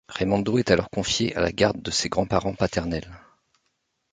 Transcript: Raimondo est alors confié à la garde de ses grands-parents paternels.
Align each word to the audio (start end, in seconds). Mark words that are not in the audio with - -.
Raimondo 0.09 0.57
est 0.57 0.71
alors 0.71 0.89
confié 0.89 1.35
à 1.35 1.41
la 1.41 1.51
garde 1.51 1.79
de 1.79 1.91
ses 1.91 2.09
grands-parents 2.09 2.55
paternels. 2.55 3.21